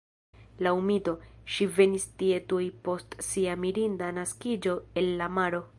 [0.67, 1.13] Laŭ mito,
[1.55, 5.67] ŝi venis tie tuj post sia mirinda naskiĝo el la maro.